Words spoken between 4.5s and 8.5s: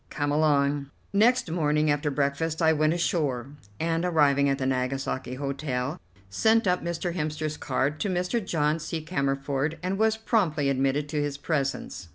the Nagasaki Hotel, sent up Mr. Hemster's card to Mr.